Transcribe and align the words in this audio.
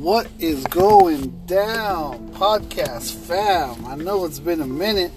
What 0.00 0.28
is 0.38 0.64
going 0.64 1.44
down, 1.44 2.30
podcast 2.30 3.12
fam? 3.26 3.84
I 3.84 3.96
know 3.96 4.24
it's 4.24 4.40
been 4.40 4.62
a 4.62 4.66
minute, 4.66 5.12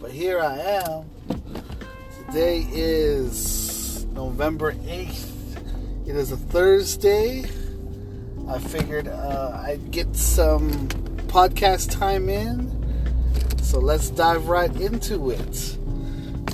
but 0.00 0.12
here 0.12 0.40
I 0.40 0.58
am. 0.58 1.10
Today 2.28 2.64
is 2.70 4.06
November 4.12 4.74
8th. 4.74 6.08
It 6.08 6.14
is 6.14 6.30
a 6.30 6.36
Thursday. 6.36 7.46
I 8.48 8.60
figured 8.60 9.08
uh, 9.08 9.60
I'd 9.66 9.90
get 9.90 10.14
some 10.14 10.86
podcast 11.26 11.90
time 11.90 12.28
in. 12.28 12.70
So 13.60 13.80
let's 13.80 14.10
dive 14.10 14.46
right 14.46 14.70
into 14.80 15.32
it. 15.32 15.78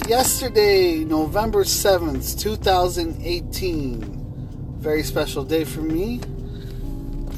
Yesterday, 0.08 1.04
November 1.04 1.64
7th, 1.64 2.40
2018. 2.40 4.78
Very 4.78 5.02
special 5.02 5.44
day 5.44 5.64
for 5.64 5.82
me 5.82 6.22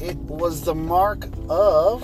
it 0.04 0.16
was 0.16 0.62
the 0.62 0.74
mark 0.74 1.26
of 1.48 2.02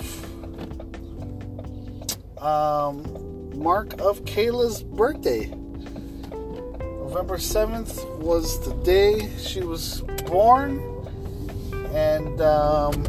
um, 2.41 3.57
mark 3.57 3.93
of 4.01 4.25
Kayla's 4.25 4.83
birthday. 4.83 5.45
November 5.45 7.37
7th 7.37 8.17
was 8.17 8.65
the 8.65 8.73
day 8.83 9.29
she 9.37 9.61
was 9.61 10.01
born, 10.25 10.79
and 11.93 12.41
um, 12.41 13.03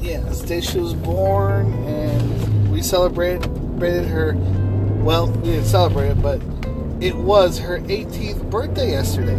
yeah, 0.00 0.20
the 0.20 0.44
day 0.46 0.60
she 0.60 0.78
was 0.78 0.94
born, 0.94 1.72
and 1.84 2.72
we 2.72 2.80
celebrated 2.80 3.42
celebrated 3.78 4.08
her. 4.08 4.34
Well, 5.04 5.28
we 5.28 5.50
didn't 5.50 5.66
celebrate 5.66 6.08
it, 6.08 6.20
but 6.20 6.40
it 7.00 7.14
was 7.14 7.60
her 7.60 7.78
18th 7.78 8.50
birthday 8.50 8.90
yesterday. 8.90 9.38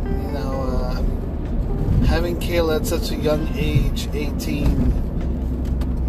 you 0.04 0.32
know, 0.32 0.62
uh, 0.62 2.06
having 2.06 2.38
Kayla 2.40 2.80
at 2.80 2.86
such 2.86 3.10
a 3.10 3.16
young 3.16 3.48
age, 3.54 4.08
18, 4.12 4.70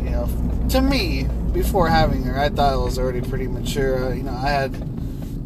you 0.04 0.10
know, 0.10 0.30
to 0.70 0.82
me, 0.82 1.28
before 1.52 1.88
having 1.90 2.24
her, 2.24 2.40
I 2.40 2.50
thought 2.50 2.74
I 2.74 2.78
was 2.78 2.98
already 2.98 3.22
pretty 3.22 3.48
mature. 3.48 4.06
Uh, 4.06 4.14
you 4.14 4.24
know, 4.24 4.34
I 4.36 4.50
had 4.50 4.74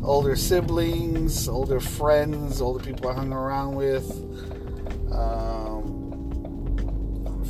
older 0.04 0.36
siblings, 0.36 1.48
older 1.48 1.80
friends, 1.80 2.62
older 2.62 2.84
people 2.84 3.10
I 3.10 3.14
hung 3.14 3.32
around 3.32 3.76
with. 3.76 4.12
Um, 5.12 6.04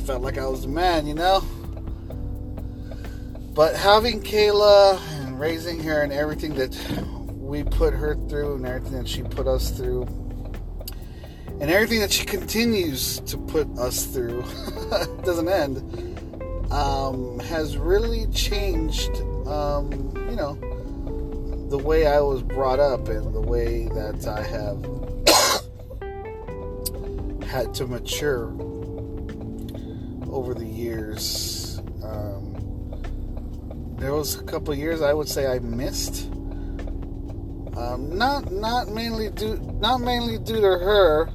felt 0.06 0.22
like 0.22 0.38
I 0.38 0.46
was 0.46 0.64
a 0.64 0.68
man, 0.68 1.06
you 1.06 1.14
know? 1.14 1.42
But 3.54 3.76
having 3.76 4.20
Kayla 4.20 4.98
raising 5.38 5.82
her 5.82 6.02
and 6.02 6.12
everything 6.12 6.54
that 6.54 6.74
we 7.30 7.62
put 7.62 7.94
her 7.94 8.14
through 8.28 8.56
and 8.56 8.66
everything 8.66 8.98
that 8.98 9.08
she 9.08 9.22
put 9.22 9.46
us 9.46 9.70
through. 9.70 10.02
And 11.60 11.70
everything 11.70 12.00
that 12.00 12.12
she 12.12 12.24
continues 12.24 13.20
to 13.20 13.38
put 13.38 13.68
us 13.78 14.06
through 14.06 14.42
doesn't 15.24 15.48
end 15.48 16.14
um, 16.74 17.38
has 17.40 17.76
really 17.76 18.26
changed 18.28 19.10
um, 19.46 20.12
you 20.28 20.36
know 20.36 20.54
the 21.68 21.78
way 21.78 22.06
I 22.06 22.20
was 22.20 22.42
brought 22.42 22.80
up 22.80 23.08
and 23.08 23.34
the 23.34 23.40
way 23.40 23.88
that 23.88 24.26
I 24.26 24.42
have 24.42 24.82
had 27.48 27.74
to 27.74 27.86
mature 27.86 28.48
over 30.30 30.54
the 30.54 30.66
years. 30.66 31.80
Um, 32.02 32.33
there 33.98 34.12
was 34.12 34.34
a 34.36 34.42
couple 34.42 34.74
years 34.74 35.02
I 35.02 35.12
would 35.12 35.28
say 35.28 35.46
I 35.46 35.58
missed. 35.60 36.30
Um, 37.76 38.16
not 38.16 38.52
not 38.52 38.88
mainly 38.88 39.30
due 39.30 39.56
not 39.80 40.00
mainly 40.00 40.38
due 40.38 40.60
to 40.60 40.62
her, 40.62 41.30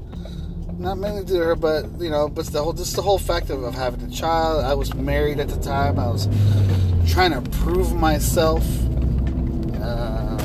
not 0.77 0.97
mainly 0.97 1.25
due 1.25 1.39
to 1.39 1.45
her, 1.45 1.55
but 1.55 1.85
you 1.99 2.09
know, 2.09 2.29
but 2.29 2.45
the 2.47 2.63
whole 2.63 2.73
just 2.73 2.95
the 2.95 3.01
whole 3.01 3.17
fact 3.17 3.49
of, 3.49 3.63
of 3.63 3.75
having 3.75 4.01
a 4.01 4.09
child. 4.09 4.63
I 4.63 4.73
was 4.73 4.93
married 4.93 5.39
at 5.39 5.49
the 5.49 5.59
time. 5.59 5.99
I 5.99 6.07
was 6.07 6.27
trying 7.11 7.31
to 7.31 7.41
prove 7.59 7.93
myself. 7.93 8.63
Uh, 9.81 10.37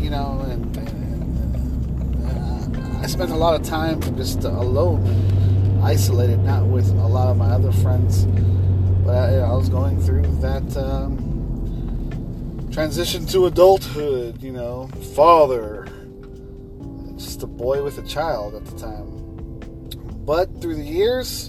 you 0.00 0.10
know, 0.10 0.44
and, 0.50 0.76
and 0.76 2.26
uh, 2.26 3.00
I 3.02 3.06
spent 3.06 3.30
a 3.30 3.36
lot 3.36 3.58
of 3.58 3.66
time 3.66 4.00
just 4.16 4.44
alone, 4.44 5.80
isolated, 5.82 6.40
not 6.40 6.66
with 6.66 6.90
a 6.90 7.06
lot 7.06 7.28
of 7.28 7.36
my 7.36 7.50
other 7.50 7.72
friends 7.72 8.26
I, 9.14 9.36
I 9.36 9.52
was 9.52 9.68
going 9.68 10.00
through 10.00 10.22
that 10.40 10.76
um, 10.76 12.68
transition 12.72 13.24
to 13.26 13.46
adulthood, 13.46 14.42
you 14.42 14.50
know, 14.50 14.88
father, 15.14 15.86
just 17.16 17.44
a 17.44 17.46
boy 17.46 17.84
with 17.84 17.98
a 17.98 18.02
child 18.02 18.56
at 18.56 18.64
the 18.64 18.76
time. 18.76 19.60
But 20.24 20.60
through 20.60 20.74
the 20.76 20.82
years, 20.82 21.48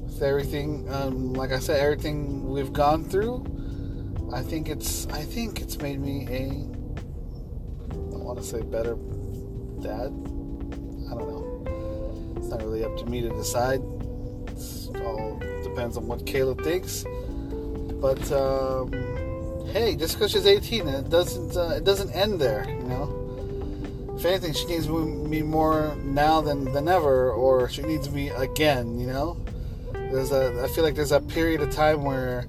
with 0.00 0.22
everything, 0.22 0.88
um, 0.90 1.34
like 1.34 1.52
I 1.52 1.58
said, 1.58 1.80
everything 1.80 2.48
we've 2.48 2.72
gone 2.72 3.04
through, 3.04 3.44
I 4.32 4.40
think 4.40 4.70
it's, 4.70 5.06
I 5.08 5.22
think 5.22 5.60
it's 5.60 5.76
made 5.78 6.00
me 6.00 6.26
a, 6.30 6.48
I 8.14 8.16
want 8.16 8.38
to 8.38 8.44
say 8.44 8.62
better 8.62 8.96
dad. 9.82 10.08
I 11.10 11.14
don't 11.14 11.28
know. 11.28 12.34
It's 12.38 12.48
not 12.48 12.62
really 12.62 12.84
up 12.84 12.96
to 12.96 13.04
me 13.04 13.20
to 13.20 13.28
decide. 13.28 13.82
It's 14.94 15.00
all 15.00 15.40
depends 15.62 15.96
on 15.96 16.06
what 16.06 16.24
Kayla 16.24 16.62
thinks. 16.62 17.04
But 18.00 18.30
um, 18.32 18.92
hey, 19.72 19.96
just 19.96 20.14
because 20.14 20.32
she's 20.32 20.46
18, 20.46 20.88
it 20.88 21.10
doesn't 21.10 21.56
uh, 21.56 21.74
it 21.76 21.84
doesn't 21.84 22.10
end 22.12 22.40
there. 22.40 22.68
You 22.68 22.82
know, 22.82 24.14
if 24.16 24.24
anything, 24.24 24.52
she 24.52 24.66
needs 24.66 24.88
me 24.88 25.42
more 25.42 25.96
now 26.02 26.40
than 26.40 26.72
than 26.72 26.88
ever, 26.88 27.30
or 27.30 27.68
she 27.68 27.82
needs 27.82 28.10
me 28.10 28.28
again. 28.30 28.98
You 28.98 29.06
know, 29.06 29.36
there's 29.92 30.32
a 30.32 30.62
I 30.64 30.68
feel 30.68 30.84
like 30.84 30.94
there's 30.94 31.12
a 31.12 31.20
period 31.20 31.62
of 31.62 31.70
time 31.70 32.04
where 32.04 32.46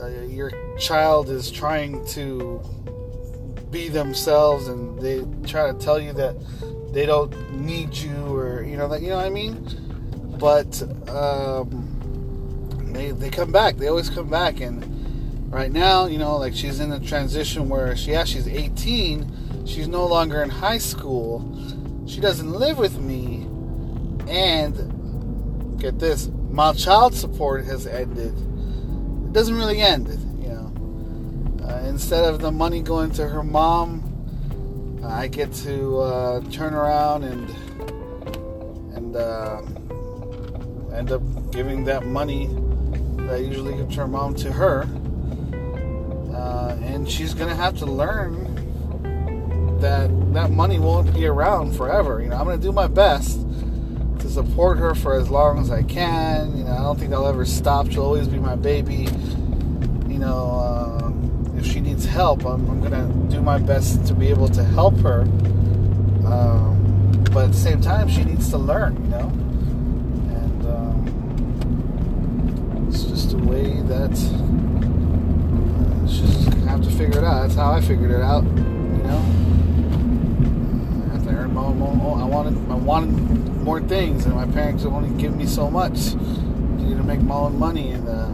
uh, 0.00 0.08
your 0.22 0.52
child 0.78 1.28
is 1.28 1.50
trying 1.50 2.04
to 2.08 2.60
be 3.70 3.88
themselves, 3.88 4.68
and 4.68 4.98
they 5.00 5.24
try 5.46 5.70
to 5.70 5.78
tell 5.78 6.00
you 6.00 6.12
that 6.14 6.36
they 6.92 7.06
don't 7.06 7.32
need 7.60 7.94
you, 7.96 8.34
or 8.34 8.62
you 8.62 8.76
know 8.76 8.88
that 8.88 9.02
you 9.02 9.08
know 9.08 9.16
what 9.16 9.26
I 9.26 9.30
mean. 9.30 9.91
But 10.42 10.82
um, 11.08 12.90
they 12.92 13.12
they 13.12 13.30
come 13.30 13.52
back. 13.52 13.76
They 13.76 13.86
always 13.86 14.10
come 14.10 14.28
back. 14.28 14.60
And 14.60 15.52
right 15.52 15.70
now, 15.70 16.06
you 16.06 16.18
know, 16.18 16.36
like 16.36 16.52
she's 16.52 16.80
in 16.80 16.90
a 16.90 16.98
transition 16.98 17.68
where 17.68 17.94
she 17.96 18.10
yeah 18.10 18.24
she's 18.24 18.48
18. 18.48 19.66
She's 19.66 19.86
no 19.86 20.04
longer 20.04 20.42
in 20.42 20.50
high 20.50 20.78
school. 20.78 21.48
She 22.08 22.20
doesn't 22.20 22.50
live 22.50 22.76
with 22.76 22.98
me, 22.98 23.46
and 24.28 25.78
get 25.80 26.00
this, 26.00 26.28
my 26.50 26.72
child 26.72 27.14
support 27.14 27.64
has 27.66 27.86
ended. 27.86 28.34
It 28.36 29.32
doesn't 29.32 29.54
really 29.54 29.80
end, 29.80 30.08
you 30.42 30.48
know. 30.48 31.68
Uh, 31.68 31.86
instead 31.86 32.24
of 32.24 32.40
the 32.40 32.50
money 32.50 32.82
going 32.82 33.12
to 33.12 33.28
her 33.28 33.44
mom, 33.44 34.02
I 35.04 35.28
get 35.28 35.52
to 35.62 35.98
uh, 36.00 36.40
turn 36.50 36.74
around 36.74 37.22
and 37.22 37.48
and 38.96 39.16
uh, 39.16 39.62
end 40.94 41.10
up 41.10 41.22
giving 41.50 41.84
that 41.84 42.04
money 42.06 42.48
that 43.16 43.34
I 43.34 43.36
usually 43.36 43.74
give 43.74 43.94
her 43.94 44.06
mom 44.06 44.34
to 44.36 44.52
her. 44.52 44.86
Uh, 46.34 46.76
and 46.82 47.08
she's 47.08 47.34
gonna 47.34 47.54
have 47.54 47.78
to 47.78 47.86
learn 47.86 48.52
that 49.80 50.10
that 50.32 50.50
money 50.50 50.78
won't 50.78 51.12
be 51.12 51.26
around 51.26 51.76
forever. 51.76 52.20
You 52.22 52.28
know, 52.28 52.36
I'm 52.36 52.44
gonna 52.44 52.58
do 52.58 52.72
my 52.72 52.86
best 52.86 53.40
to 54.20 54.28
support 54.28 54.78
her 54.78 54.94
for 54.94 55.14
as 55.14 55.28
long 55.28 55.58
as 55.58 55.70
I 55.70 55.82
can. 55.82 56.56
You 56.56 56.64
know, 56.64 56.72
I 56.72 56.82
don't 56.82 56.98
think 56.98 57.12
I'll 57.12 57.26
ever 57.26 57.44
stop. 57.44 57.90
She'll 57.90 58.04
always 58.04 58.28
be 58.28 58.38
my 58.38 58.56
baby. 58.56 59.08
You 60.08 60.18
know, 60.18 60.50
uh, 60.60 61.58
if 61.58 61.66
she 61.66 61.80
needs 61.80 62.04
help, 62.04 62.44
I'm, 62.44 62.68
I'm, 62.70 62.80
gonna 62.80 63.08
do 63.28 63.40
my 63.40 63.58
best 63.58 64.06
to 64.06 64.14
be 64.14 64.28
able 64.28 64.48
to 64.50 64.62
help 64.62 64.96
her. 64.98 65.22
Um, 66.24 67.24
but 67.32 67.46
at 67.46 67.52
the 67.52 67.58
same 67.58 67.80
time, 67.80 68.08
she 68.08 68.24
needs 68.24 68.50
to 68.50 68.58
learn. 68.58 68.94
You 69.04 69.10
know. 69.10 69.51
It's 72.92 73.04
just 73.04 73.32
a 73.32 73.38
way 73.38 73.80
that 73.82 74.10
uh, 74.10 74.50
gonna 76.50 76.68
have 76.68 76.82
to 76.82 76.90
figure 76.90 77.20
it 77.20 77.24
out. 77.24 77.40
That's 77.40 77.54
how 77.54 77.72
I 77.72 77.80
figured 77.80 78.10
it 78.10 78.20
out. 78.20 78.44
You 78.44 78.50
know, 78.50 79.24
I 81.08 81.14
have 81.14 81.24
to 81.24 81.30
I 81.30 82.24
wanted, 82.26 82.70
I 82.70 82.74
wanted 82.74 83.12
more 83.62 83.80
things, 83.80 84.26
and 84.26 84.34
my 84.34 84.44
parents 84.44 84.84
only 84.84 85.08
give 85.18 85.34
me 85.34 85.46
so 85.46 85.70
much. 85.70 86.12
You 86.12 86.18
need 86.84 86.98
to 86.98 87.02
make 87.02 87.22
my 87.22 87.34
own 87.34 87.58
money, 87.58 87.92
and 87.92 88.06
uh, 88.06 88.28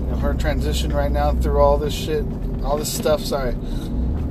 you 0.00 0.06
know, 0.06 0.16
her 0.16 0.32
transition 0.32 0.94
right 0.94 1.12
now 1.12 1.34
through 1.34 1.60
all 1.60 1.76
this 1.76 1.92
shit, 1.92 2.24
all 2.64 2.78
this 2.78 2.90
stuff. 2.90 3.20
Sorry, 3.22 3.52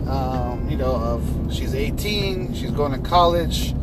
um, 0.07 0.67
you 0.67 0.77
know, 0.77 0.95
of 0.95 1.53
she's 1.53 1.75
18, 1.75 2.55
she's 2.55 2.71
going 2.71 2.91
to 2.91 3.07
college. 3.07 3.75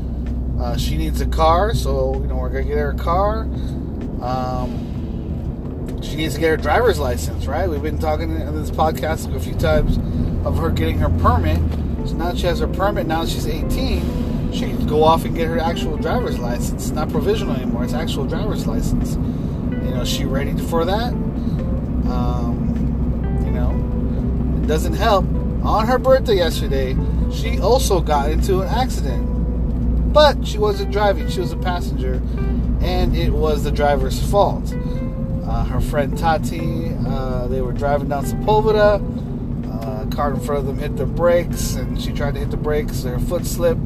Uh, 0.58 0.76
she 0.76 0.96
needs 0.96 1.20
a 1.20 1.26
car, 1.26 1.74
so 1.74 2.14
you 2.14 2.26
know 2.26 2.34
we're 2.34 2.48
gonna 2.48 2.64
get 2.64 2.76
her 2.76 2.90
a 2.90 2.96
car. 2.96 3.42
Um, 4.20 4.85
she 6.06 6.16
needs 6.16 6.34
to 6.34 6.40
get 6.40 6.50
her 6.50 6.56
driver's 6.56 6.98
license, 6.98 7.46
right? 7.46 7.68
We've 7.68 7.82
been 7.82 7.98
talking 7.98 8.30
in 8.30 8.54
this 8.54 8.70
podcast 8.70 9.34
a 9.34 9.40
few 9.40 9.54
times 9.54 9.98
of 10.46 10.56
her 10.58 10.70
getting 10.70 10.98
her 10.98 11.08
permit. 11.20 11.58
So 12.08 12.14
now 12.14 12.34
she 12.34 12.46
has 12.46 12.60
her 12.60 12.68
permit, 12.68 13.06
now 13.06 13.26
she's 13.26 13.46
18, 13.46 14.52
she 14.52 14.60
can 14.60 14.86
go 14.86 15.02
off 15.02 15.24
and 15.24 15.34
get 15.34 15.48
her 15.48 15.58
actual 15.58 15.96
driver's 15.96 16.38
license. 16.38 16.90
Not 16.90 17.10
provisional 17.10 17.56
anymore, 17.56 17.84
it's 17.84 17.92
actual 17.92 18.24
driver's 18.24 18.66
license. 18.66 19.14
You 19.16 19.94
know, 19.94 20.04
she 20.04 20.24
ready 20.24 20.56
for 20.56 20.84
that? 20.84 21.12
Um, 22.08 23.42
you 23.44 23.50
know, 23.50 24.62
it 24.62 24.68
doesn't 24.68 24.94
help. 24.94 25.24
On 25.64 25.86
her 25.86 25.98
birthday 25.98 26.36
yesterday, 26.36 26.96
she 27.32 27.58
also 27.58 28.00
got 28.00 28.30
into 28.30 28.60
an 28.60 28.68
accident. 28.68 30.12
But 30.12 30.46
she 30.46 30.58
wasn't 30.58 30.92
driving, 30.92 31.28
she 31.28 31.40
was 31.40 31.52
a 31.52 31.56
passenger, 31.56 32.22
and 32.80 33.16
it 33.16 33.30
was 33.30 33.64
the 33.64 33.72
driver's 33.72 34.22
fault. 34.30 34.72
Uh, 35.56 35.64
her 35.64 35.80
friend 35.80 36.18
Tati, 36.18 36.90
uh, 37.06 37.46
they 37.48 37.62
were 37.62 37.72
driving 37.72 38.10
down 38.10 38.26
Sepulveda. 38.26 39.00
Uh, 39.72 40.14
car 40.14 40.34
in 40.34 40.40
front 40.40 40.60
of 40.60 40.66
them 40.66 40.76
hit 40.76 40.98
the 40.98 41.06
brakes, 41.06 41.76
and 41.76 41.98
she 41.98 42.12
tried 42.12 42.34
to 42.34 42.40
hit 42.40 42.50
the 42.50 42.58
brakes. 42.58 43.04
Her 43.04 43.18
foot 43.18 43.46
slipped. 43.46 43.84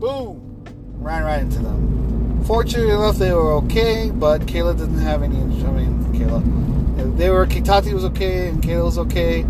Boom! 0.00 0.64
Ran 0.94 1.24
right 1.24 1.42
into 1.42 1.58
them. 1.58 2.42
Fortunately 2.46 2.90
enough, 2.90 3.16
they 3.16 3.30
were 3.30 3.52
okay, 3.56 4.10
but 4.10 4.46
Kayla 4.46 4.78
didn't 4.78 5.00
have 5.00 5.22
any. 5.22 5.36
I 5.36 5.70
mean, 5.70 6.02
Kayla. 6.14 7.18
They 7.18 7.28
were. 7.28 7.44
Tati 7.44 7.92
was 7.92 8.06
okay, 8.06 8.48
and 8.48 8.62
Kayla 8.62 8.84
was 8.84 8.96
okay. 8.96 9.44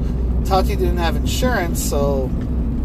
Tati 0.47 0.75
didn't 0.75 0.97
have 0.97 1.15
insurance, 1.15 1.81
so 1.81 2.27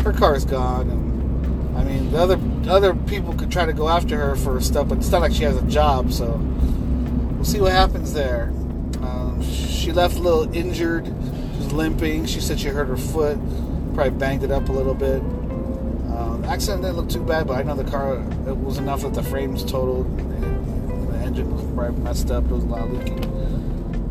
her 0.04 0.14
car's 0.14 0.46
gone. 0.46 0.88
And 0.88 1.78
I 1.80 1.84
mean, 1.84 2.12
the 2.12 2.20
other 2.20 2.40
other 2.70 2.94
people 2.94 3.34
could 3.34 3.52
try 3.52 3.66
to 3.66 3.74
go 3.74 3.90
after 3.90 4.20
her 4.20 4.36
for 4.36 4.62
stuff, 4.62 4.88
but 4.88 5.00
it's 5.00 5.10
not 5.10 5.22
like 5.22 5.34
she 5.34 5.46
has 5.46 5.58
a 5.58 5.66
job, 5.66 6.14
so 6.14 6.40
we'll 7.42 7.50
see 7.50 7.60
what 7.60 7.72
happens 7.72 8.14
there. 8.14 8.50
Um, 9.02 9.42
she 9.42 9.92
left 9.92 10.16
a 10.16 10.20
little 10.20 10.54
injured. 10.54 11.08
She's 11.56 11.72
limping. 11.72 12.28
She 12.28 12.40
said 12.40 12.60
she 12.60 12.68
hurt 12.68 12.88
her 12.88 12.96
foot, 12.96 13.40
probably 13.96 14.12
banged 14.12 14.44
it 14.44 14.52
up 14.52 14.70
a 14.70 14.72
little 14.72 14.94
bit. 14.94 15.22
Um, 16.16 16.46
accident 16.46 16.84
didn't 16.84 16.98
look 16.98 17.10
too 17.10 17.24
bad, 17.24 17.48
but 17.48 17.58
I 17.58 17.64
know 17.64 17.74
the 17.74 17.90
car 17.90 18.18
it 18.48 18.56
was 18.58 18.78
enough 18.78 19.02
that 19.02 19.16
the 19.16 19.24
frames 19.24 19.64
totaled. 19.64 20.06
And 20.06 21.08
the 21.08 21.18
engine 21.18 21.52
was 21.52 21.64
probably 21.74 22.00
messed 22.04 22.30
up. 22.30 22.44
There 22.44 22.54
was 22.54 22.64
a 22.64 22.68
lot 22.68 22.94
leaking. 22.94 23.24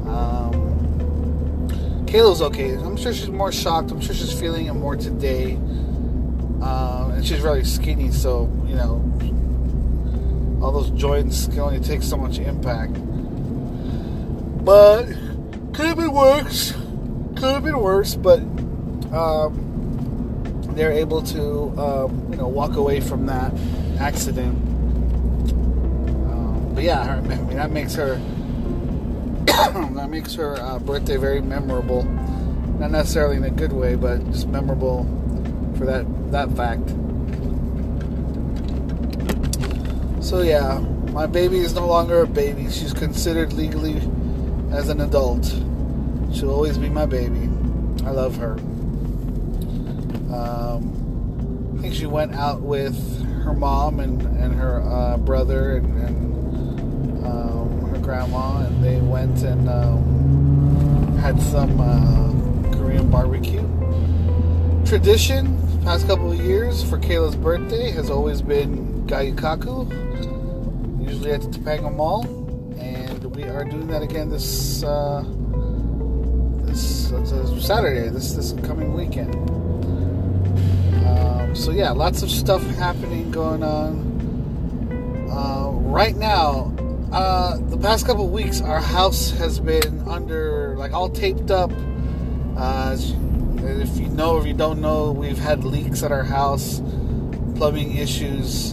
Um, 0.09 2.07
Kayla's 2.07 2.43
okay. 2.43 2.75
I'm 2.75 2.97
sure 2.97 3.15
she's 3.15 3.29
more 3.29 3.53
shocked. 3.53 3.93
I'm 3.93 4.01
sure 4.01 4.13
she's 4.13 4.33
feeling 4.33 4.67
it 4.67 4.73
more 4.73 4.97
today. 4.97 5.57
Uh, 6.61 7.13
and 7.15 7.25
she's 7.25 7.43
really 7.43 7.63
skinny, 7.63 8.11
so 8.11 8.51
you 8.67 8.75
know, 8.75 8.97
all 10.61 10.73
those 10.73 10.91
joints 10.91 11.47
can 11.47 11.61
only 11.61 11.79
take 11.79 12.03
so 12.03 12.17
much 12.17 12.41
impact. 12.41 12.97
But 14.71 15.07
could 15.73 15.87
have 15.87 15.97
been 15.97 16.13
worse. 16.13 16.71
Could 17.35 17.55
have 17.55 17.65
been 17.65 17.81
worse, 17.81 18.15
but 18.15 18.39
um, 19.13 20.63
they're 20.77 20.93
able 20.93 21.23
to, 21.23 21.43
um, 21.77 22.29
you 22.31 22.37
know, 22.37 22.47
walk 22.47 22.77
away 22.77 23.01
from 23.01 23.27
that 23.27 23.53
accident. 23.99 24.55
Um, 26.31 26.71
but 26.73 26.85
yeah, 26.85 27.01
I 27.01 27.21
mean, 27.21 27.49
that 27.57 27.73
makes 27.73 27.97
her 27.97 28.15
that 29.47 30.07
makes 30.09 30.37
her 30.37 30.55
uh, 30.61 30.79
birthday 30.79 31.17
very 31.17 31.41
memorable. 31.41 32.05
Not 32.79 32.93
necessarily 32.93 33.39
in 33.39 33.45
a 33.45 33.51
good 33.51 33.73
way, 33.73 33.97
but 33.97 34.25
just 34.31 34.47
memorable 34.47 35.03
for 35.79 35.85
that 35.85 36.07
that 36.31 36.49
fact. 36.53 36.89
So 40.25 40.43
yeah, 40.43 40.79
my 41.11 41.27
baby 41.27 41.59
is 41.59 41.75
no 41.75 41.89
longer 41.89 42.21
a 42.21 42.27
baby. 42.29 42.71
She's 42.71 42.93
considered 42.93 43.53
legally 43.53 44.01
as 44.71 44.89
an 44.89 45.01
adult. 45.01 45.45
She'll 46.33 46.51
always 46.51 46.79
be 46.79 46.89
my 46.89 47.07
baby. 47.07 47.49
I 48.05 48.11
love 48.11 48.37
her. 48.37 48.53
Um, 50.33 51.77
I 51.77 51.83
think 51.83 51.95
she 51.95 52.07
went 52.07 52.35
out 52.35 52.61
with 52.61 52.97
her 53.43 53.53
mom 53.53 54.01
and, 54.01 54.23
and 54.23 54.55
her 54.55 54.81
uh, 54.83 55.17
brother 55.19 55.77
and, 55.77 55.99
and 56.01 57.27
um, 57.27 57.81
her 57.91 57.99
grandma, 57.99 58.65
and 58.65 58.85
they 58.85 59.01
went 59.01 59.43
and 59.43 59.69
um, 59.69 61.17
had 61.19 61.41
some 61.41 61.81
uh, 61.81 62.77
Korean 62.77 63.11
barbecue. 63.11 63.67
Tradition, 64.87 65.59
past 65.85 66.07
couple 66.07 66.31
of 66.33 66.41
years 66.41 66.83
for 66.83 66.99
Kayla's 66.99 67.37
birthday 67.37 67.91
has 67.91 68.11
always 68.11 68.41
been 68.43 69.05
Gyu-Kaku, 69.07 69.89
usually 71.07 71.33
at 71.33 71.43
the 71.43 71.49
Topanga 71.49 71.95
Mall, 71.95 72.25
we 73.41 73.49
are 73.49 73.65
doing 73.65 73.87
that 73.87 74.03
again 74.03 74.29
this 74.29 74.83
uh, 74.83 75.25
this 76.67 77.11
uh, 77.11 77.61
Saturday, 77.61 78.09
this 78.11 78.35
this 78.35 78.53
coming 78.67 78.93
weekend. 78.93 79.35
Um, 81.07 81.55
so 81.57 81.71
yeah, 81.71 81.91
lots 81.91 82.23
of 82.23 82.31
stuff 82.31 82.63
happening 82.77 83.31
going 83.31 83.63
on. 83.63 85.29
Uh, 85.31 85.71
right 85.71 86.17
now, 86.17 86.75
uh, 87.13 87.57
the 87.71 87.79
past 87.79 88.05
couple 88.05 88.29
weeks, 88.29 88.61
our 88.61 88.81
house 88.81 89.31
has 89.31 89.59
been 89.59 90.07
under 90.07 90.77
like 90.77 90.93
all 90.93 91.09
taped 91.09 91.51
up. 91.51 91.73
Uh, 92.57 92.97
if 92.99 93.97
you 93.97 94.09
know 94.09 94.33
or 94.33 94.41
if 94.41 94.47
you 94.47 94.55
don't 94.55 94.83
know, 94.83 95.13
we've 95.13 95.39
had 95.39 95.65
leaks 95.65 96.03
at 96.03 96.13
our 96.13 96.25
house, 96.25 96.83
plumbing 97.57 97.97
issues, 97.97 98.73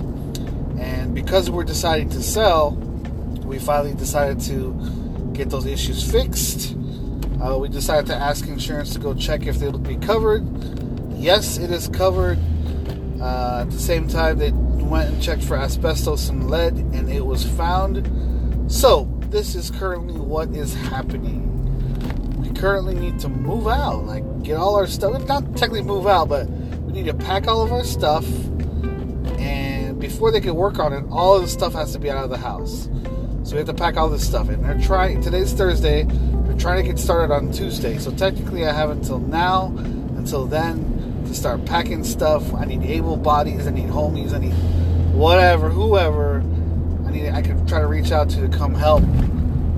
and 0.80 1.16
because 1.16 1.50
we're 1.50 1.64
deciding 1.64 2.10
to 2.10 2.22
sell, 2.22 2.78
we 3.48 3.58
finally 3.58 3.96
decided 3.96 4.40
to 4.42 4.74
get 5.34 5.50
those 5.50 5.66
issues 5.66 6.04
fixed. 6.10 6.76
Uh, 7.42 7.58
we 7.58 7.70
decided 7.70 8.06
to 8.08 8.16
ask 8.16 8.48
insurance 8.48 8.94
to 8.94 9.00
go 9.00 9.14
check 9.14 9.48
if 9.48 9.58
they 9.58 9.70
would 9.70 9.84
be 9.84 9.96
covered. 9.96 10.44
Yes, 11.14 11.58
it 11.58 11.72
is 11.72 11.88
covered. 11.88 12.38
Uh, 13.22 13.62
at 13.62 13.72
the 13.72 13.80
same 13.80 14.08
time, 14.08 14.38
they 14.38 14.52
went 14.52 15.10
and 15.10 15.24
checked 15.24 15.44
for 15.44 15.56
asbestos 15.58 16.30
and 16.30 16.50
lead, 16.50 16.74
and 16.74 17.10
it 17.10 17.26
was 17.26 17.46
found. 17.46 18.06
So, 18.72 19.06
this 19.30 19.56
is 19.56 19.72
currently 19.72 20.20
what 20.20 20.50
is 20.50 20.74
happening. 20.74 21.46
We 22.42 22.50
currently 22.50 22.96
need 22.96 23.20
to 23.20 23.30
move 23.30 23.68
out, 23.68 24.06
like 24.06 24.44
get 24.44 24.58
all 24.58 24.76
our 24.76 24.88
stuff. 24.88 25.26
Not 25.28 25.44
technically 25.56 25.84
move 25.84 26.06
out, 26.06 26.28
but 26.28 26.50
we 26.50 26.92
need 26.92 27.06
to 27.06 27.14
pack 27.14 27.48
all 27.48 27.62
of 27.62 27.72
our 27.72 27.84
stuff. 27.84 28.26
Before 30.18 30.31
they 30.31 30.42
can 30.42 30.56
work 30.56 30.80
on 30.80 30.94
it, 30.94 31.06
all 31.12 31.36
of 31.36 31.44
the 31.44 31.48
stuff 31.48 31.74
has 31.74 31.92
to 31.94 32.00
be 32.00 32.10
out 32.10 32.24
of 32.24 32.31
the 32.31 32.40
house. 32.40 32.90
So 33.44 33.52
we 33.52 33.58
have 33.58 33.68
to 33.68 33.74
pack 33.75 33.98
all 33.98 34.10
this 34.10 34.25
stuff 34.25 34.50
in. 34.50 34.64
They're 34.64 34.81
trying. 34.81 35.22
Today's 35.22 35.54
Thursday. 35.54 36.06
They're 36.06 36.58
trying 36.58 36.84
to 36.84 36.90
get 36.92 36.98
started 36.98 37.31
on 37.31 37.52
Tuesday. 37.52 38.00
So 38.00 38.09
technically, 38.09 38.66
I 38.66 38.74
have 38.74 38.90
until 38.90 39.19
now, 39.19 39.68
until 40.18 40.47
then, 40.47 41.24
to 41.28 41.36
start 41.36 41.64
packing 41.66 42.04
stuff. 42.04 42.52
I 42.56 42.66
need 42.66 42.81
able 42.81 43.16
bodies. 43.16 43.68
I 43.68 43.69
need 43.69 43.90
homies. 43.90 44.33
I 44.33 44.40
need 44.40 44.54
whatever, 45.14 45.69
whoever. 45.69 46.40
I 47.06 47.12
need. 47.12 47.30
I 47.30 47.44
can 47.44 47.68
try 47.68 47.80
to 47.80 47.88
reach 47.88 48.12
out 48.12 48.28
to 48.31 48.42
to 48.42 48.47
come 48.47 48.74
help. 48.74 49.04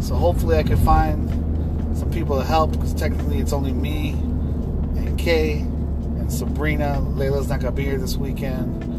So 0.01 0.15
hopefully, 0.15 0.55
I 0.55 0.63
can 0.63 0.77
find 0.77 1.98
some 1.98 2.10
people 2.12 2.39
to 2.39 2.46
help 2.46 2.72
because 2.72 2.93
technically, 2.93 3.39
it's 3.39 3.51
only 3.51 3.74
me 3.74 4.12
and 4.12 5.19
Kay 5.19 5.58
and 5.60 6.31
Sabrina. 6.31 7.03
Layla's 7.10 7.50
not 7.50 7.60
gonna 7.60 7.74
be 7.74 7.84
here 7.84 7.98
this 7.98 8.15
weekend. 8.15 8.99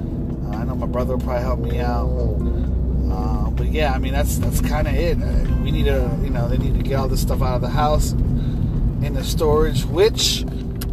I 0.53 0.65
know 0.65 0.75
my 0.75 0.87
brother 0.87 1.17
will 1.17 1.25
probably 1.25 1.43
help 1.43 1.61
me 1.61 1.81
out. 1.81 2.09
Uh, 3.11 3.51
but 3.51 3.67
yeah, 3.69 3.93
I 3.93 3.99
mean 3.99 4.13
that's 4.13 4.39
that's 4.39 4.61
kind 4.61 4.87
of 4.87 4.95
it. 4.95 5.19
We 5.63 5.71
need 5.71 5.87
to, 5.87 6.19
you 6.23 6.31
know, 6.31 6.49
they 6.49 6.59
need 6.59 6.75
to 6.77 6.83
get 6.83 6.95
all 6.95 7.09
this 7.09 7.21
stuff 7.21 7.43
out 7.43 7.57
of 7.57 7.61
the 7.61 7.71
house 7.71 8.13
in 8.13 9.15
the 9.15 9.25
storage, 9.25 9.85
which 9.85 10.45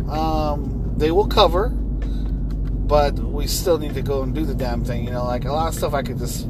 um, 0.10 0.94
they 0.98 1.12
will 1.12 1.28
cover. 1.28 1.70
But 1.70 3.16
we 3.20 3.48
still 3.48 3.78
need 3.78 3.94
to 3.96 4.02
go 4.02 4.24
and 4.24 4.34
do 4.34 4.46
the 4.46 4.56
damn 4.56 4.84
thing. 4.84 5.04
You 5.04 5.12
know, 5.12 5.26
like 5.26 5.46
a 5.46 5.52
lot 5.52 5.68
of 5.68 5.76
stuff 5.76 5.94
I 5.94 6.02
could 6.02 6.18
just 6.18 6.48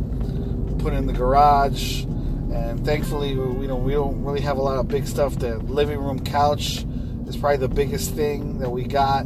put 0.80 0.94
in 0.94 1.08
the 1.08 1.14
garage, 1.14 2.04
and 2.04 2.86
thankfully, 2.86 3.30
you 3.30 3.68
know, 3.68 3.76
we 3.76 3.94
don't 3.94 4.24
really 4.24 4.42
have 4.42 4.58
a 4.58 4.62
lot 4.62 4.78
of 4.78 4.88
big 4.88 5.08
stuff. 5.08 5.40
The 5.40 5.58
living 5.58 5.98
room 5.98 6.20
couch 6.20 6.86
is 7.28 7.36
probably 7.36 7.58
the 7.58 7.68
biggest 7.68 8.14
thing 8.14 8.60
that 8.60 8.70
we 8.70 8.84
got. 8.84 9.26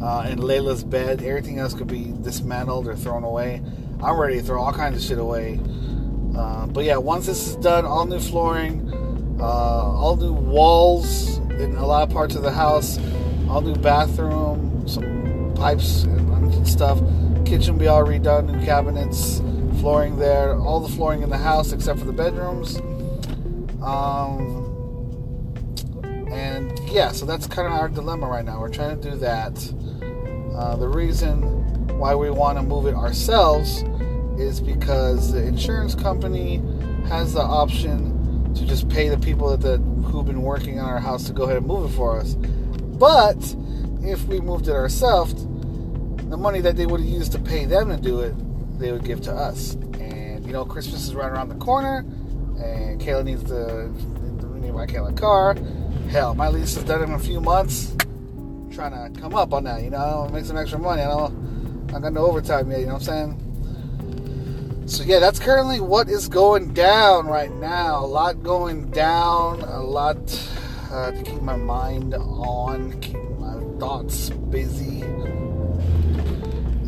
Uh, 0.00 0.26
and 0.26 0.40
Layla's 0.40 0.84
bed. 0.84 1.22
Everything 1.22 1.58
else 1.58 1.74
could 1.74 1.86
be 1.86 2.12
dismantled 2.22 2.86
or 2.86 2.94
thrown 2.94 3.24
away. 3.24 3.62
I'm 4.02 4.18
ready 4.18 4.36
to 4.38 4.42
throw 4.42 4.62
all 4.62 4.72
kinds 4.72 4.96
of 4.96 5.02
shit 5.02 5.18
away. 5.18 5.58
Uh, 6.36 6.66
but 6.66 6.84
yeah, 6.84 6.96
once 6.98 7.26
this 7.26 7.48
is 7.48 7.56
done, 7.56 7.86
all 7.86 8.04
new 8.04 8.20
flooring, 8.20 8.92
uh, 9.40 9.44
all 9.44 10.16
new 10.16 10.32
walls 10.32 11.38
in 11.38 11.74
a 11.76 11.86
lot 11.86 12.02
of 12.02 12.10
parts 12.10 12.34
of 12.34 12.42
the 12.42 12.50
house, 12.50 12.98
all 13.48 13.62
new 13.62 13.74
bathroom, 13.76 14.86
some 14.86 15.52
pipes 15.56 16.04
and 16.04 16.68
stuff. 16.68 16.98
Kitchen 17.46 17.74
will 17.74 17.80
be 17.80 17.86
all 17.86 18.04
redone, 18.04 18.52
new 18.52 18.64
cabinets, 18.66 19.38
flooring 19.80 20.18
there, 20.18 20.58
all 20.58 20.80
the 20.80 20.88
flooring 20.88 21.22
in 21.22 21.30
the 21.30 21.38
house 21.38 21.72
except 21.72 21.98
for 21.98 22.04
the 22.04 22.12
bedrooms. 22.12 22.76
Um, 23.82 24.64
and 26.30 26.78
yeah, 26.88 27.12
so 27.12 27.24
that's 27.24 27.46
kind 27.46 27.66
of 27.66 27.72
our 27.72 27.88
dilemma 27.88 28.26
right 28.26 28.44
now. 28.44 28.60
We're 28.60 28.68
trying 28.68 29.00
to 29.00 29.10
do 29.10 29.16
that. 29.18 29.54
Uh, 30.56 30.74
the 30.76 30.88
reason 30.88 31.42
why 31.98 32.14
we 32.14 32.30
want 32.30 32.56
to 32.56 32.62
move 32.62 32.86
it 32.86 32.94
ourselves 32.94 33.84
is 34.38 34.58
because 34.58 35.32
the 35.32 35.42
insurance 35.42 35.94
company 35.94 36.62
has 37.08 37.34
the 37.34 37.42
option 37.42 38.54
to 38.54 38.64
just 38.64 38.88
pay 38.88 39.08
the 39.10 39.18
people 39.18 39.54
that, 39.54 39.60
that 39.60 39.78
who've 40.04 40.24
been 40.24 40.40
working 40.40 40.80
on 40.80 40.88
our 40.88 40.98
house 40.98 41.24
to 41.24 41.32
go 41.34 41.44
ahead 41.44 41.58
and 41.58 41.66
move 41.66 41.90
it 41.90 41.94
for 41.94 42.18
us. 42.18 42.34
But 42.34 43.36
if 44.02 44.24
we 44.24 44.40
moved 44.40 44.66
it 44.68 44.72
ourselves, 44.72 45.34
the 45.34 46.36
money 46.38 46.60
that 46.62 46.76
they 46.76 46.86
would 46.86 47.00
have 47.00 47.08
used 47.08 47.32
to 47.32 47.38
pay 47.38 47.66
them 47.66 47.90
to 47.90 47.96
do 47.98 48.20
it, 48.20 48.34
they 48.78 48.92
would 48.92 49.04
give 49.04 49.20
to 49.22 49.32
us. 49.32 49.74
And 50.00 50.44
you 50.46 50.52
know, 50.52 50.64
Christmas 50.64 51.04
is 51.06 51.14
right 51.14 51.30
around 51.30 51.50
the 51.50 51.56
corner, 51.56 51.98
and 52.58 52.98
Kayla 53.00 53.24
needs 53.24 53.44
to 53.44 53.88
need 54.60 54.72
my 54.72 54.86
Kayla 54.86 55.16
car. 55.18 55.54
Hell, 56.08 56.34
my 56.34 56.48
lease 56.48 56.76
is 56.76 56.84
done 56.84 57.02
in 57.02 57.10
a 57.12 57.18
few 57.18 57.40
months. 57.40 57.94
Trying 58.76 59.14
to 59.14 59.20
come 59.20 59.34
up 59.34 59.54
on 59.54 59.64
that, 59.64 59.82
you 59.82 59.88
know, 59.88 60.28
make 60.30 60.44
some 60.44 60.58
extra 60.58 60.78
money. 60.78 61.00
I 61.00 61.08
don't, 61.08 61.90
I 61.94 61.98
got 61.98 62.12
no 62.12 62.26
overtime 62.26 62.70
yet. 62.70 62.80
You 62.80 62.86
know 62.86 62.92
what 62.92 63.08
I'm 63.08 63.38
saying? 63.38 64.84
So 64.86 65.02
yeah, 65.02 65.18
that's 65.18 65.38
currently 65.38 65.80
what 65.80 66.10
is 66.10 66.28
going 66.28 66.74
down 66.74 67.26
right 67.26 67.50
now. 67.54 68.04
A 68.04 68.06
lot 68.06 68.42
going 68.42 68.90
down. 68.90 69.62
A 69.62 69.80
lot 69.80 70.18
uh, 70.92 71.10
to 71.10 71.22
keep 71.22 71.40
my 71.40 71.56
mind 71.56 72.12
on, 72.12 73.00
keep 73.00 73.16
my 73.38 73.58
thoughts 73.80 74.28
busy. 74.28 75.02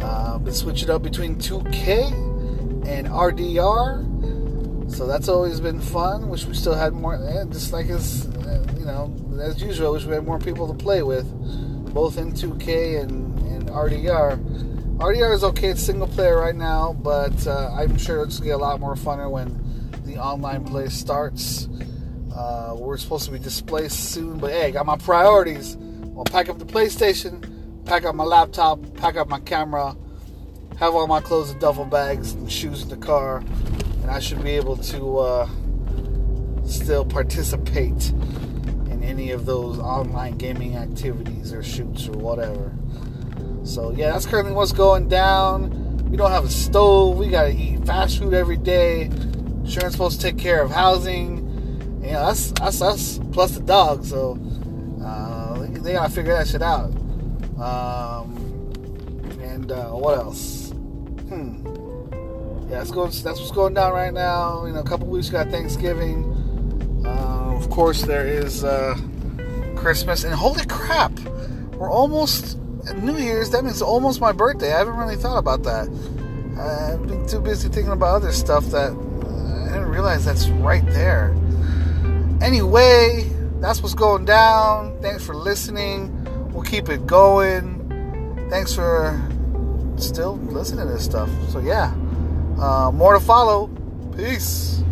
Uh, 0.03 0.37
been 0.37 0.53
switching 0.53 0.91
up 0.91 1.03
between 1.03 1.37
2K 1.37 2.87
and 2.87 3.09
RDR, 3.09 4.93
so 4.93 5.07
that's 5.07 5.29
always 5.29 5.59
been 5.59 5.81
fun. 5.81 6.29
Wish 6.29 6.45
we 6.45 6.53
still 6.53 6.75
had 6.75 6.93
more. 6.93 7.15
Eh, 7.15 7.45
just 7.51 7.73
like 7.73 7.87
as 7.89 8.27
you 8.79 8.85
know, 8.85 9.11
as 9.41 9.63
usual, 9.63 9.93
wish 9.93 10.05
we 10.05 10.13
had 10.13 10.27
more 10.27 10.39
people 10.39 10.69
to 10.69 10.75
play 10.75 11.03
with, 11.03 11.27
both 11.93 12.19
in 12.19 12.33
2K 12.33 13.01
and, 13.01 13.39
and 13.49 13.69
RDR. 13.69 14.39
RDR 14.99 15.35
is 15.35 15.45
okay, 15.45 15.69
it's 15.69 15.83
single 15.83 16.09
player 16.09 16.39
right 16.39 16.57
now, 16.57 16.93
but 16.93 17.47
uh, 17.47 17.73
I'm 17.73 17.97
sure 17.97 18.23
it's 18.23 18.39
gonna 18.39 18.51
get 18.51 18.55
a 18.55 18.59
lot 18.59 18.81
more 18.81 18.95
funner 18.95 19.31
when 19.31 19.91
the 20.05 20.19
online 20.19 20.65
play 20.65 20.89
starts. 20.89 21.69
Uh, 22.35 22.75
we're 22.77 22.97
supposed 22.97 23.25
to 23.27 23.31
be 23.31 23.39
displaced 23.39 24.13
soon, 24.13 24.39
but 24.39 24.51
hey, 24.51 24.67
I 24.67 24.71
got 24.71 24.87
my 24.87 24.97
priorities. 24.97 25.77
I'll 26.17 26.25
pack 26.25 26.49
up 26.49 26.59
the 26.59 26.65
PlayStation, 26.65 27.85
pack 27.85 28.05
up 28.05 28.15
my 28.15 28.25
laptop, 28.25 28.81
pack 28.97 29.17
up 29.17 29.29
my 29.29 29.41
camera, 29.41 29.97
have 30.79 30.95
all 30.95 31.07
my 31.07 31.21
clothes 31.21 31.51
in 31.51 31.59
duffel 31.59 31.85
bags 31.85 32.33
and 32.33 32.51
shoes 32.51 32.83
in 32.83 32.89
the 32.89 32.97
car, 32.97 33.39
and 33.39 34.11
I 34.11 34.19
should 34.19 34.43
be 34.43 34.51
able 34.51 34.77
to 34.77 35.19
uh, 35.19 35.49
still 36.65 37.05
participate 37.05 38.13
any 39.09 39.31
of 39.31 39.47
those 39.47 39.79
online 39.79 40.37
gaming 40.37 40.77
activities 40.77 41.53
or 41.53 41.63
shoots 41.63 42.07
or 42.07 42.13
whatever. 42.13 42.73
So 43.65 43.91
yeah, 43.91 44.13
that's 44.13 44.27
currently 44.27 44.53
what's 44.53 44.73
going 44.73 45.09
down. 45.09 46.09
We 46.11 46.17
don't 46.17 46.31
have 46.31 46.45
a 46.45 46.51
stove. 46.51 47.19
We 47.19 47.29
gotta 47.29 47.51
eat 47.51 47.85
fast 47.85 48.19
food 48.19 48.35
every 48.35 48.57
day. 48.57 49.05
Insurance 49.05 49.95
supposed 49.95 50.21
to 50.21 50.31
take 50.31 50.39
care 50.39 50.63
of 50.63 50.71
housing. 50.71 51.39
You 52.03 52.13
know, 52.13 52.27
that's 52.27 52.53
that's 52.53 52.81
us 52.81 53.21
plus 53.33 53.53
the 53.53 53.61
dog. 53.61 54.05
So 54.05 54.39
uh, 55.05 55.67
they 55.83 55.93
gotta 55.93 56.13
figure 56.13 56.35
that 56.35 56.49
shit 56.49 56.63
out. 56.63 56.91
Um, 57.61 58.37
and 59.43 59.73
uh, 59.73 59.91
what 59.91 60.17
else? 60.17 60.71
Hmm. 61.29 61.67
Yeah, 62.71 62.79
that's 62.79 62.91
going. 62.91 63.11
That's 63.11 63.41
what's 63.41 63.51
going 63.51 63.75
down 63.75 63.93
right 63.93 64.13
now. 64.13 64.65
You 64.67 64.73
know, 64.73 64.81
a 64.81 64.85
couple 64.85 65.07
weeks 65.09 65.29
got 65.31 65.49
Thanksgiving. 65.49 66.38
Uh, 67.69 67.71
of 67.71 67.75
course, 67.75 68.03
there 68.03 68.27
is 68.27 68.65
uh, 68.65 68.97
Christmas, 69.77 70.25
and 70.25 70.35
holy 70.35 70.65
crap, 70.67 71.13
we're 71.75 71.91
almost 71.91 72.59
New 72.97 73.17
Year's, 73.17 73.51
that 73.51 73.65
means 73.65 73.83
almost 73.83 74.21
my 74.21 74.33
birthday. 74.33 74.73
I 74.73 74.79
haven't 74.79 74.97
really 74.97 75.17
thought 75.17 75.39
about 75.39 75.63
that. 75.65 75.89
I've 76.59 77.07
been 77.07 77.27
too 77.29 77.41
busy 77.41 77.69
thinking 77.69 77.93
about 77.93 78.17
other 78.17 78.33
stuff 78.33 78.65
that 78.67 78.91
I 78.91 79.73
didn't 79.73 79.89
realize 79.89 80.25
that's 80.25 80.49
right 80.49 80.85
there. 80.87 81.37
Anyway, 82.41 83.31
that's 83.61 83.83
what's 83.83 83.95
going 83.95 84.25
down. 84.25 84.99
Thanks 85.01 85.25
for 85.25 85.35
listening. 85.35 86.15
We'll 86.53 86.65
keep 86.65 86.89
it 86.89 87.07
going. 87.07 88.47
Thanks 88.51 88.75
for 88.75 89.21
still 89.97 90.37
listening 90.39 90.87
to 90.87 90.93
this 90.93 91.05
stuff. 91.05 91.29
So, 91.51 91.61
yeah, 91.61 91.95
uh, 92.61 92.91
more 92.93 93.15
to 93.15 93.21
follow. 93.21 93.69
Peace. 94.17 94.83